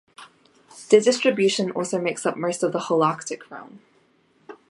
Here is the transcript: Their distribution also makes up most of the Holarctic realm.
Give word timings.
Their 0.89 0.99
distribution 0.99 1.69
also 1.69 2.01
makes 2.01 2.25
up 2.25 2.35
most 2.35 2.63
of 2.63 2.71
the 2.71 2.79
Holarctic 2.79 3.51
realm. 3.51 3.81